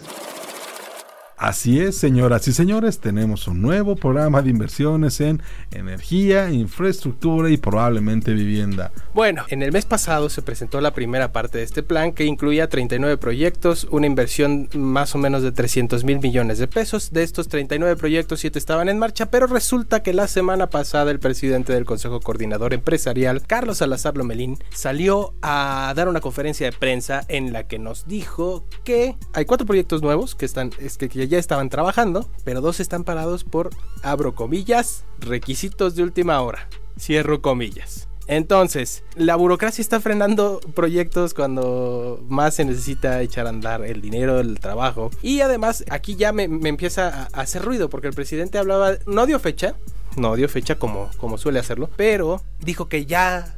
Así 1.40 1.80
es, 1.80 1.96
señoras 1.96 2.46
y 2.48 2.52
señores, 2.52 2.98
tenemos 2.98 3.48
un 3.48 3.62
nuevo 3.62 3.96
programa 3.96 4.42
de 4.42 4.50
inversiones 4.50 5.22
en 5.22 5.40
energía, 5.70 6.50
infraestructura 6.50 7.48
y 7.48 7.56
probablemente 7.56 8.34
vivienda. 8.34 8.92
Bueno, 9.14 9.46
en 9.48 9.62
el 9.62 9.72
mes 9.72 9.86
pasado 9.86 10.28
se 10.28 10.42
presentó 10.42 10.82
la 10.82 10.92
primera 10.92 11.32
parte 11.32 11.56
de 11.56 11.64
este 11.64 11.82
plan 11.82 12.12
que 12.12 12.26
incluía 12.26 12.68
39 12.68 13.16
proyectos, 13.16 13.88
una 13.90 14.04
inversión 14.04 14.68
más 14.74 15.14
o 15.14 15.18
menos 15.18 15.42
de 15.42 15.50
300 15.50 16.04
mil 16.04 16.20
millones 16.20 16.58
de 16.58 16.68
pesos. 16.68 17.10
De 17.10 17.22
estos 17.22 17.48
39 17.48 17.96
proyectos, 17.96 18.40
7 18.40 18.58
estaban 18.58 18.90
en 18.90 18.98
marcha, 18.98 19.30
pero 19.30 19.46
resulta 19.46 20.02
que 20.02 20.12
la 20.12 20.28
semana 20.28 20.68
pasada 20.68 21.10
el 21.10 21.20
presidente 21.20 21.72
del 21.72 21.86
Consejo 21.86 22.20
Coordinador 22.20 22.74
Empresarial, 22.74 23.46
Carlos 23.46 23.78
Salazar 23.78 24.14
Lomelín, 24.14 24.58
salió 24.74 25.32
a 25.40 25.90
dar 25.96 26.06
una 26.06 26.20
conferencia 26.20 26.70
de 26.70 26.76
prensa 26.76 27.24
en 27.28 27.54
la 27.54 27.66
que 27.66 27.78
nos 27.78 28.06
dijo 28.06 28.66
que 28.84 29.16
hay 29.32 29.46
cuatro 29.46 29.66
proyectos 29.66 30.02
nuevos 30.02 30.34
que 30.34 30.44
están, 30.44 30.70
es 30.78 30.98
que 30.98 31.08
ya 31.08 31.29
estaban 31.38 31.68
trabajando, 31.68 32.28
pero 32.44 32.60
dos 32.60 32.80
están 32.80 33.04
parados 33.04 33.44
por, 33.44 33.70
abro 34.02 34.34
comillas, 34.34 35.04
requisitos 35.18 35.94
de 35.94 36.02
última 36.02 36.40
hora. 36.40 36.68
Cierro 36.98 37.40
comillas. 37.40 38.08
Entonces, 38.26 39.02
la 39.16 39.34
burocracia 39.34 39.82
está 39.82 39.98
frenando 39.98 40.60
proyectos 40.74 41.34
cuando 41.34 42.24
más 42.28 42.54
se 42.54 42.64
necesita 42.64 43.20
echar 43.22 43.46
a 43.46 43.50
andar 43.50 43.84
el 43.84 44.00
dinero, 44.00 44.38
el 44.38 44.60
trabajo. 44.60 45.10
Y 45.20 45.40
además, 45.40 45.84
aquí 45.90 46.14
ya 46.14 46.32
me, 46.32 46.44
empieza 46.44 47.28
a 47.32 47.40
hacer 47.40 47.62
ruido 47.62 47.90
porque 47.90 48.06
el 48.06 48.14
presidente 48.14 48.58
hablaba, 48.58 48.92
no 49.06 49.26
dio 49.26 49.40
fecha, 49.40 49.74
no 50.16 50.36
dio 50.36 50.48
fecha 50.48 50.78
como, 50.78 51.10
como 51.16 51.38
suele 51.38 51.58
hacerlo, 51.58 51.90
pero 51.96 52.40
dijo 52.60 52.88
que 52.88 53.04
ya 53.04 53.56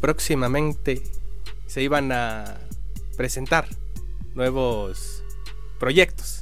próximamente 0.00 1.02
se 1.66 1.82
iban 1.82 2.12
a 2.12 2.58
presentar 3.16 3.66
nuevos 4.34 5.24
proyectos 5.80 6.33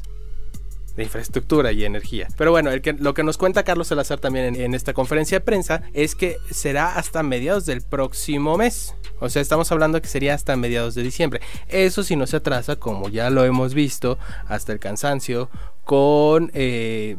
de 0.97 1.05
infraestructura 1.05 1.73
y 1.73 1.85
energía. 1.85 2.29
Pero 2.37 2.51
bueno, 2.51 2.71
lo 2.99 3.15
que 3.15 3.23
nos 3.23 3.39
cuenta 3.39 3.63
Carlos 3.63 3.89
Salazar 3.89 4.21
también 4.21 4.57
en, 4.57 4.75
esta 4.75 4.93
conferencia 4.93 5.39
de 5.39 5.45
prensa 5.45 5.83
es 5.95 6.15
que 6.15 6.37
será 6.51 6.97
hasta 6.97 7.23
mediados 7.23 7.67
del 7.67 7.83
próximo 7.83 8.57
mes. 8.57 8.95
O 9.21 9.29
sea, 9.29 9.41
estamos 9.41 9.71
hablando 9.73 10.03
que 10.03 10.09
sería 10.09 10.35
hasta 10.35 10.57
mediados 10.57 10.95
de 10.95 11.03
diciembre. 11.03 11.41
Eso 11.69 12.03
si 12.03 12.17
no 12.17 12.27
se 12.27 12.37
atrasa, 12.37 12.77
como 12.77 13.09
ya 13.09 13.31
lo 13.31 13.45
hemos 13.45 13.75
visto, 13.75 14.19
hasta 14.47 14.73
el 14.73 14.81
cansancio, 14.81 15.49
con 15.85 16.51
eh, 16.55 17.17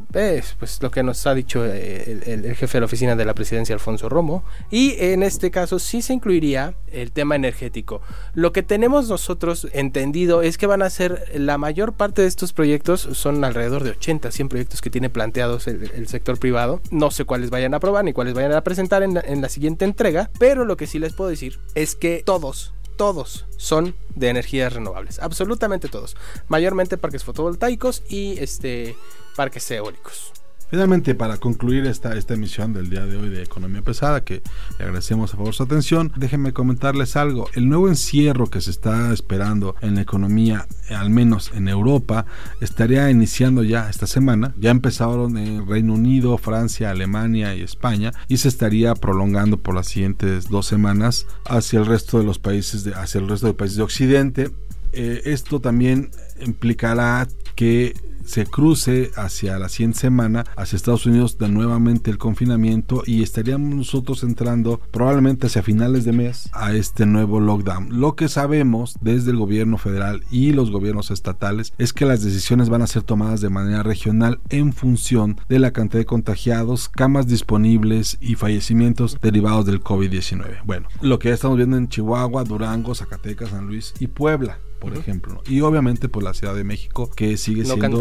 pues 0.58 0.82
lo 0.82 0.89
que 0.91 1.03
nos 1.03 1.25
ha 1.27 1.34
dicho 1.34 1.65
eh, 1.65 2.22
el, 2.25 2.55
jefe 2.55 2.77
de 2.77 2.79
la 2.82 2.86
oficina 2.86 3.15
de 3.15 3.25
la 3.25 3.34
presidencia 3.34 3.74
Alfonso 3.74 4.10
Romo. 4.10 4.43
Y 4.72 4.96
en 5.00 5.24
este 5.24 5.51
caso 5.51 5.79
sí 5.79 6.01
se 6.01 6.13
incluiría 6.13 6.75
el 6.91 7.12
tema 7.12 7.36
energético. 7.36 8.01
Lo 8.34 8.51
que 8.51 8.63
tenemos 8.63 9.10
nosotros 9.10 9.67
entendido 9.74 10.41
es 10.41 10.58
que 10.58 10.67
van 10.67 10.82
a 10.82 10.89
ser 10.89 11.25
la 11.36 11.58
mayor 11.58 11.93
parte 11.93 12.22
de 12.22 12.27
estos 12.27 12.53
proyectos 12.53 13.01
son 13.13 13.43
alrededor 13.43 13.84
de 13.84 13.91
80 13.91 14.32
100 14.32 14.50
proyectos 14.50 14.82
que 14.82 14.89
tiene 14.89 15.10
planteados 15.10 15.67
el, 15.67 16.08
sector 16.08 16.38
privado. 16.38 16.82
No 16.91 17.12
sé 17.12 17.25
cuáles 17.25 17.50
vayan 17.50 17.74
a 17.74 17.77
aprobar 17.77 18.03
ni 18.03 18.13
cuáles 18.13 18.34
vayan 18.34 18.51
a 18.51 18.62
presentar 18.62 19.01
en 19.01 19.13
en 19.25 19.41
la 19.41 19.50
siguiente 19.50 19.86
entrega 19.86 20.29
pero 20.39 20.65
lo 20.65 20.77
que 20.77 20.88
sí 20.88 21.00
les 21.00 21.13
puedo 21.13 21.29
decir 21.29 21.60
es 21.75 21.96
que 21.96 22.24
todos 22.25 22.74
todos 22.95 23.45
son 23.57 23.95
de 24.15 24.29
energías 24.29 24.73
renovables, 24.73 25.19
absolutamente 25.19 25.89
todos, 25.89 26.15
mayormente 26.47 26.97
parques 26.97 27.23
fotovoltaicos 27.23 28.03
y 28.09 28.38
este 28.39 28.95
parques 29.35 29.69
eólicos. 29.71 30.31
Finalmente, 30.74 31.13
para 31.13 31.38
concluir 31.38 31.86
esta, 31.86 32.18
esta 32.18 32.34
emisión 32.34 32.74
del 32.74 32.89
día 32.89 33.06
de 33.06 33.15
hoy 33.15 33.30
de 33.30 33.44
Economía 33.44 33.84
Pesada, 33.84 34.24
que 34.24 34.42
le 34.80 34.86
agradecemos 34.86 35.32
a 35.32 35.38
favor 35.38 35.53
su 35.53 35.62
atención, 35.62 36.12
déjenme 36.15 36.51
comentarles 36.51 37.15
algo. 37.15 37.48
El 37.53 37.70
nuevo 37.70 37.89
encierro 37.89 38.50
que 38.50 38.60
se 38.60 38.72
está 38.72 39.13
esperando 39.13 39.75
en 39.82 39.94
la 39.94 40.01
economía, 40.01 40.65
al 40.89 41.12
menos 41.12 41.51
en 41.53 41.68
Europa, 41.68 42.25
estaría 42.60 43.12
iniciando 43.12 43.62
ya 43.62 43.88
esta 43.88 44.08
semana. 44.08 44.56
Ya 44.58 44.72
empezaron 44.72 45.38
en 45.38 45.68
Reino 45.68 45.94
Unido, 45.94 46.39
Francia, 46.39 46.89
Alemania 46.89 47.53
y 47.53 47.62
España 47.62 48.12
y 48.27 48.38
se 48.38 48.48
estaría 48.48 48.96
prolongando 48.96 49.58
por 49.58 49.75
las 49.75 49.89
siguientes 49.89 50.50
dos 50.50 50.65
semanas 50.65 51.27
hacia 51.46 51.82
el 51.82 51.86
resto 51.86 52.18
de 52.18 52.25
los 52.25 52.39
países, 52.39 52.84
de, 52.84 52.96
hacia 52.96 53.22
el 53.22 53.30
resto 53.30 53.46
de 53.46 53.53
países 53.53 53.77
de 53.77 53.84
Occidente. 53.84 54.50
Eh, 54.92 55.22
esto 55.25 55.60
también 55.60 56.10
implicará 56.42 57.27
que 57.56 57.94
se 58.25 58.46
cruce 58.46 59.12
hacia 59.15 59.60
la 59.60 59.70
siguiente 59.70 60.00
semana, 60.00 60.46
hacia 60.56 60.75
Estados 60.75 61.06
Unidos, 61.06 61.38
de 61.38 61.50
nuevamente 61.50 62.12
el 62.12 62.18
confinamiento 62.18 63.03
y 63.06 63.24
estaríamos 63.24 63.75
nosotros 63.75 64.24
entrando 64.24 64.80
probablemente 64.92 65.48
hacia 65.48 65.63
finales 65.63 66.06
de 66.06 66.13
mes 66.13 66.50
a 66.53 66.74
este 66.74 67.06
nuevo 67.06 67.39
lockdown. 67.39 68.00
Lo 68.00 68.15
que 68.15 68.30
sabemos 68.30 68.96
desde 69.01 69.32
el 69.32 69.38
gobierno 69.38 69.77
federal 69.77 70.24
y 70.32 70.51
los 70.51 70.72
gobiernos 70.72 71.12
estatales 71.12 71.74
es 71.77 71.94
que 71.94 72.06
las 72.06 72.24
decisiones 72.24 72.70
van 72.70 72.82
a 72.82 72.88
ser 72.88 73.03
tomadas 73.03 73.42
de 73.42 73.50
manera 73.50 73.84
regional 73.84 74.39
en 74.50 74.74
función 74.74 75.39
de 75.50 75.60
la 75.60 75.72
cantidad 75.72 76.00
de 76.00 76.06
contagiados, 76.06 76.89
camas 76.89 77.27
disponibles 77.27 78.18
y 78.22 78.36
fallecimientos 78.36 79.18
derivados 79.22 79.65
del 79.65 79.82
COVID-19. 79.82 80.62
Bueno, 80.65 80.88
lo 81.01 81.20
que 81.20 81.30
ya 81.30 81.36
estamos 81.36 81.58
viendo 81.58 81.77
en 81.77 81.89
Chihuahua, 81.89 82.44
Durango, 82.44 82.96
Zacatecas, 82.96 83.50
San 83.50 83.68
Luis 83.68 83.94
y 84.00 84.08
Puebla 84.08 84.58
por 84.83 84.97
ejemplo. 84.97 85.41
Y 85.47 85.61
obviamente 85.61 86.09
pues, 86.09 86.25
la 86.25 86.33
Ciudad 86.33 86.53
de 86.53 86.65
México, 86.65 87.09
que 87.09 87.37
sigue 87.37 87.63
siendo... 87.63 87.97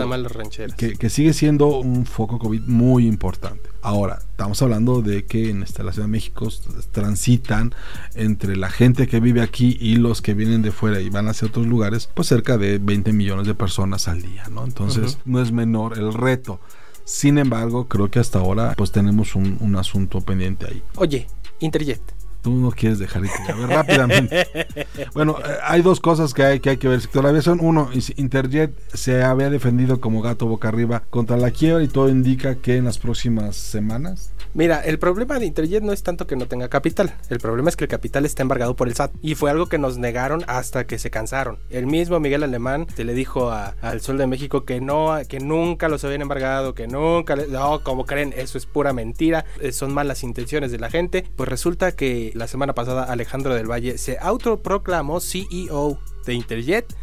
Que, 0.76 1.10
sigue 1.10 1.32
siendo 1.32 1.68
un 1.78 2.06
foco 2.06 2.40
COVID 2.40 2.62
muy 2.62 3.06
importante. 3.06 3.70
Ahora, 3.82 4.18
estamos 4.18 4.60
hablando 4.62 5.00
de 5.00 5.24
que 5.24 5.50
en 5.50 5.62
esta, 5.62 5.84
la 5.84 5.92
Ciudad 5.92 6.08
de 6.08 6.12
México 6.12 6.48
transitan 6.90 7.72
entre 8.14 8.56
la 8.56 8.68
gente 8.68 9.06
que 9.06 9.20
vive 9.20 9.42
aquí 9.42 9.76
y 9.80 9.94
los 9.96 10.22
que 10.22 10.34
vienen 10.34 10.62
de 10.62 10.72
fuera 10.72 11.00
y 11.00 11.08
van 11.08 11.28
hacia 11.28 11.46
otros 11.46 11.68
lugares, 11.68 12.10
pues 12.12 12.26
cerca 12.26 12.58
de 12.58 12.78
20 12.78 13.12
millones 13.12 13.46
de 13.46 13.54
personas 13.54 14.08
al 14.08 14.20
día, 14.20 14.48
¿no? 14.50 14.64
Entonces, 14.64 15.18
no 15.24 15.40
es 15.40 15.52
menor 15.52 15.96
el 15.96 16.12
reto. 16.12 16.60
Sin 17.04 17.38
embargo, 17.38 17.86
creo 17.86 18.10
que 18.10 18.18
hasta 18.18 18.40
ahora 18.40 18.74
pues 18.76 18.90
tenemos 18.90 19.36
un, 19.36 19.56
un 19.60 19.76
asunto 19.76 20.20
pendiente 20.20 20.66
ahí. 20.66 20.82
Oye, 20.96 21.28
Interjet 21.60 22.21
tú 22.42 22.52
no 22.54 22.70
quieres 22.70 22.98
dejar 22.98 23.22
de 23.22 23.28
ver 23.28 23.68
rápidamente. 23.68 24.46
bueno, 25.14 25.36
eh, 25.38 25.56
hay 25.62 25.82
dos 25.82 26.00
cosas 26.00 26.34
que 26.34 26.42
hay 26.42 26.60
que, 26.60 26.70
hay 26.70 26.76
que 26.76 26.88
ver. 26.88 27.00
Sector 27.00 27.26
aviación, 27.26 27.58
uno, 27.62 27.88
Interjet 28.16 28.72
se 28.92 29.22
había 29.22 29.48
defendido 29.48 30.00
como 30.00 30.20
gato 30.20 30.46
boca 30.46 30.68
arriba 30.68 31.04
contra 31.08 31.36
la 31.36 31.50
quiebra 31.50 31.82
y 31.82 31.88
todo 31.88 32.08
indica 32.08 32.56
que 32.56 32.76
en 32.76 32.84
las 32.84 32.98
próximas 32.98 33.56
semanas 33.56 34.32
Mira, 34.54 34.80
el 34.80 34.98
problema 34.98 35.38
de 35.38 35.46
Interjet 35.46 35.82
no 35.82 35.92
es 35.92 36.02
tanto 36.02 36.26
que 36.26 36.36
no 36.36 36.46
tenga 36.46 36.68
capital. 36.68 37.14
El 37.30 37.38
problema 37.38 37.70
es 37.70 37.76
que 37.76 37.84
el 37.84 37.88
capital 37.88 38.26
está 38.26 38.42
embargado 38.42 38.76
por 38.76 38.86
el 38.86 38.94
SAT. 38.94 39.12
Y 39.22 39.34
fue 39.34 39.50
algo 39.50 39.66
que 39.66 39.78
nos 39.78 39.96
negaron 39.96 40.44
hasta 40.46 40.86
que 40.86 40.98
se 40.98 41.10
cansaron. 41.10 41.58
El 41.70 41.86
mismo 41.86 42.20
Miguel 42.20 42.42
Alemán 42.42 42.86
se 42.94 43.04
le 43.04 43.14
dijo 43.14 43.50
al 43.50 44.00
Sol 44.02 44.18
de 44.18 44.26
México 44.26 44.66
que 44.66 44.82
no, 44.82 45.18
que 45.26 45.40
nunca 45.40 45.88
los 45.88 46.04
habían 46.04 46.20
embargado, 46.20 46.74
que 46.74 46.86
nunca. 46.86 47.34
no, 47.36 47.82
como 47.82 48.04
creen, 48.04 48.34
eso 48.36 48.58
es 48.58 48.66
pura 48.66 48.92
mentira. 48.92 49.46
Eh, 49.60 49.72
son 49.72 49.94
malas 49.94 50.22
intenciones 50.22 50.70
de 50.70 50.78
la 50.78 50.90
gente. 50.90 51.24
Pues 51.34 51.48
resulta 51.48 51.92
que 51.92 52.31
la 52.34 52.46
semana 52.46 52.74
pasada 52.74 53.04
Alejandro 53.04 53.54
del 53.54 53.70
Valle 53.70 53.98
se 53.98 54.18
autoproclamó 54.18 55.20
CEO 55.20 55.98
de 56.26 56.34
Interjet 56.34 56.94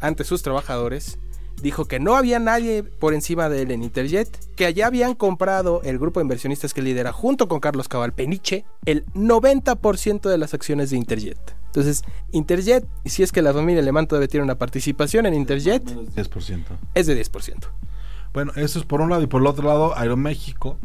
ante 0.00 0.24
sus 0.24 0.42
trabajadores 0.42 1.18
dijo 1.62 1.84
que 1.86 2.00
no 2.00 2.16
había 2.16 2.38
nadie 2.38 2.82
por 2.82 3.14
encima 3.14 3.48
de 3.48 3.62
él 3.62 3.70
en 3.70 3.82
Interjet, 3.82 4.28
que 4.54 4.66
allá 4.66 4.86
habían 4.86 5.14
comprado 5.14 5.82
el 5.82 5.98
grupo 5.98 6.20
de 6.20 6.24
inversionistas 6.24 6.74
que 6.74 6.82
lidera 6.82 7.12
junto 7.12 7.48
con 7.48 7.60
Carlos 7.60 7.88
Cabal 7.88 8.12
Peniche 8.12 8.64
el 8.86 9.04
90% 9.14 10.28
de 10.28 10.38
las 10.38 10.54
acciones 10.54 10.90
de 10.90 10.96
Interjet. 10.96 11.38
Entonces, 11.66 12.02
Interjet, 12.32 12.86
si 13.04 13.22
es 13.22 13.30
que 13.30 13.42
la 13.42 13.52
familia 13.52 13.80
alemán 13.82 14.06
todavía 14.06 14.28
tiene 14.28 14.44
una 14.44 14.58
participación 14.58 15.26
en 15.26 15.34
Interjet, 15.34 15.84
10%. 15.84 16.64
es 16.94 17.06
de 17.06 17.22
10%. 17.22 17.54
Bueno, 18.32 18.52
eso 18.56 18.78
es 18.78 18.84
por 18.84 19.00
un 19.00 19.10
lado 19.10 19.22
y 19.22 19.26
por 19.26 19.40
el 19.40 19.46
otro 19.46 19.66
lado, 19.66 19.96
Aeroméxico 19.96 20.78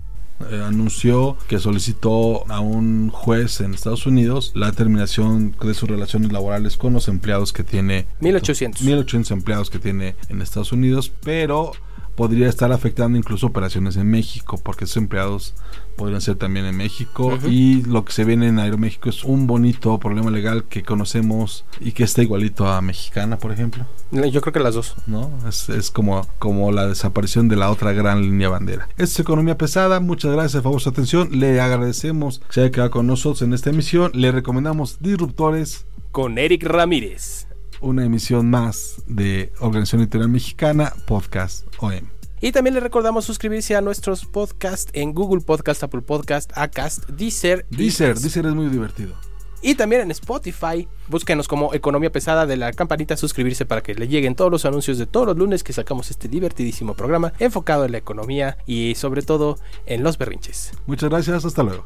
eh, 0.52 0.62
anunció 0.66 1.38
que 1.48 1.60
solicitó 1.60 2.50
a 2.52 2.60
un 2.60 3.10
juez 3.10 3.62
en 3.62 3.74
Estados 3.74 4.06
Unidos 4.06 4.52
la 4.54 4.72
terminación 4.74 5.56
de 5.62 5.74
sus 5.74 5.90
relaciones 5.90 6.32
laborales 6.32 6.76
con 6.76 6.94
los 6.94 7.08
empleados 7.08 7.54
que 7.54 7.64
tiene 7.64 8.06
1800 8.20 8.82
1800 8.82 9.32
empleados 9.32 9.70
que 9.70 9.80
tiene 9.80 10.16
en 10.28 10.42
Estados 10.42 10.72
Unidos 10.74 11.12
pero 11.24 11.72
podría 12.16 12.48
estar 12.48 12.72
afectando 12.72 13.18
incluso 13.18 13.48
operaciones 13.48 13.98
en 13.98 14.10
México 14.10 14.60
porque 14.64 14.86
esos 14.86 14.98
empleados 14.98 15.54
podrían 15.96 16.22
ser 16.22 16.36
también 16.36 16.66
en 16.66 16.76
México 16.76 17.38
y 17.48 17.84
lo 17.84 18.04
que 18.06 18.14
se 18.14 18.26
viene 18.26 18.48
en 18.48 18.60
Aeroméxico 18.60 19.10
es 19.10 19.24
un 19.24 19.48
bonito 19.48 19.98
problema 20.00 20.30
legal 20.30 20.66
que 20.66 20.84
conocemos 20.84 21.66
y 21.80 21.94
que 21.94 22.04
está 22.04 22.22
igualito 22.22 22.68
a 22.68 22.82
Mexicana, 22.82 23.38
por 23.38 23.52
ejemplo. 23.52 23.86
Yo 24.12 24.42
creo 24.42 24.54
que 24.54 24.60
las 24.60 24.76
dos. 24.76 24.96
¿No? 25.08 25.32
Es, 25.48 25.92
como, 25.92 26.28
como 26.40 26.72
la 26.72 26.88
desaparición 26.88 27.48
de 27.48 27.56
la 27.56 27.70
otra 27.72 27.94
gran 27.94 28.22
línea 28.22 28.50
bandera. 28.50 28.88
Esta 28.92 29.04
es 29.04 29.20
Economía 29.20 29.58
Pesada. 29.58 30.00
Muchas 30.00 30.32
gracias 30.34 30.62
por 30.64 30.80
su 30.82 30.90
atención. 30.90 31.30
Le 31.40 31.60
agradecemos 31.60 32.40
que 32.40 32.54
se 32.54 32.62
haya 32.62 32.72
quedado 32.72 32.92
con 32.92 33.08
nosotros 33.08 33.42
en 33.42 33.54
esta 33.54 33.70
emisión. 33.70 34.12
Le 34.14 34.32
recomendamos 34.32 34.98
Disruptores. 35.00 35.86
Con 36.12 36.38
Eric 36.38 36.64
Ramírez. 36.64 37.48
Una 37.82 38.06
emisión 38.06 38.50
más 38.50 39.02
de 39.08 39.52
Organización 39.60 40.02
Editorial 40.02 40.30
Mexicana, 40.30 40.94
Podcast 41.06 41.66
OM. 41.80 42.10
Y 42.42 42.52
también 42.52 42.74
le 42.74 42.80
recordamos 42.80 43.26
suscribirse 43.26 43.76
a 43.76 43.82
nuestros 43.82 44.26
podcasts 44.26 44.92
en 44.94 45.14
Google 45.14 45.42
Podcast, 45.42 45.84
Apple 45.84 46.02
Podcast, 46.02 46.52
Acast, 46.56 47.08
Deezer. 47.10 47.66
Deezer, 47.70 48.20
Deezer 48.20 48.46
es 48.46 48.54
muy 48.54 48.68
divertido. 48.68 49.16
Y 49.62 49.74
también 49.74 50.04
en 50.04 50.12
Spotify, 50.12 50.88
búsquenos 51.08 51.48
como 51.48 51.74
Economía 51.74 52.12
Pesada 52.12 52.46
de 52.46 52.56
la 52.56 52.72
campanita, 52.72 53.18
suscribirse 53.18 53.66
para 53.66 53.82
que 53.82 53.96
le 53.96 54.08
lleguen 54.08 54.36
todos 54.36 54.52
los 54.52 54.66
anuncios 54.66 55.00
de 55.00 55.08
todos 55.08 55.26
los 55.26 55.38
lunes 55.38 55.64
que 55.64 55.74
sacamos 55.74 56.12
este 56.12 56.28
divertidísimo 56.28 56.94
programa 56.94 57.34
enfocado 57.40 57.84
en 57.86 57.94
la 57.94 57.98
economía 57.98 58.60
y 58.68 58.94
sobre 58.94 59.24
todo 59.24 59.58
en 59.88 60.04
los 60.04 60.20
berrinches. 60.20 60.72
Muchas 60.86 61.10
gracias, 61.10 61.46
hasta 61.46 61.64
luego. 61.64 61.86